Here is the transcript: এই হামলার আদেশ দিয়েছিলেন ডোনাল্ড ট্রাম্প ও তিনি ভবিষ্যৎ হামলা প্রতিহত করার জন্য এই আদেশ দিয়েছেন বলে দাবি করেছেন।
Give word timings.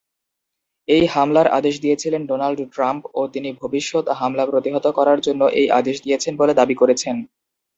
এই 0.87 1.03
হামলার 1.07 1.47
আদেশ 1.57 1.75
দিয়েছিলেন 1.83 2.21
ডোনাল্ড 2.25 2.59
ট্রাম্প 2.73 3.01
ও 3.13 3.31
তিনি 3.33 3.49
ভবিষ্যৎ 3.61 4.05
হামলা 4.19 4.43
প্রতিহত 4.47 4.85
করার 4.97 5.19
জন্য 5.21 5.41
এই 5.59 5.67
আদেশ 5.79 5.95
দিয়েছেন 6.05 6.33
বলে 6.41 6.53
দাবি 6.59 6.75
করেছেন। 6.81 7.15